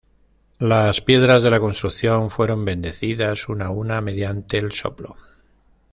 Las 0.57 0.99
piedras 1.01 1.43
de 1.43 1.51
la 1.51 1.59
construcción 1.59 2.31
fueron 2.31 2.65
bendecidas, 2.65 3.47
una 3.49 3.67
a 3.67 3.69
una, 3.69 4.01
mediante 4.01 4.57
el 4.57 4.71
soplo. 4.71 5.15